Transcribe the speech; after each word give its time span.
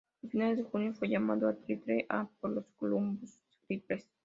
A 0.23 0.27
finales 0.27 0.57
de 0.57 0.63
junio, 0.63 0.95
fue 0.95 1.09
llamado 1.09 1.47
a 1.47 1.53
Trile-A 1.53 2.27
por 2.39 2.49
los 2.49 2.65
Columbus 2.79 3.37
Clippers. 3.67 4.07